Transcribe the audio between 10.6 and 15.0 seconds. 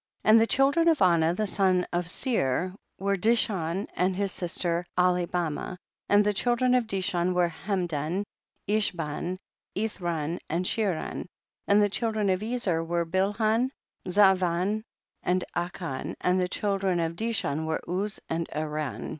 Cheran, and the children of Ezer were Bilhan, Zaavan,